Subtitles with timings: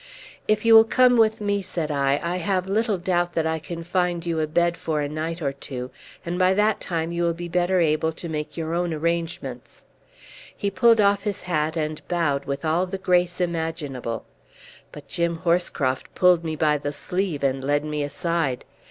[0.47, 3.83] "If you will come with me," said I, "I have little doubt that I can
[3.83, 5.91] find you a bed for a night or two,
[6.25, 9.85] and by that time you will be better able to make your own arrangements."
[10.57, 14.25] He pulled off his hat, and bowed with all the grace imaginable.
[14.91, 18.65] But Jim Horscroft pulled me by the sleeve, and led me aside.